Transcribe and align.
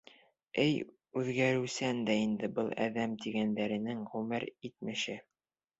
Эй, 0.61 0.71
үҙгәреүсән 1.21 2.01
дә 2.09 2.15
инде 2.23 2.49
был 2.57 2.73
әҙәм 2.89 3.17
тигәндәренең 3.27 4.05
ғүмер 4.15 4.53
итмеше. 4.71 5.23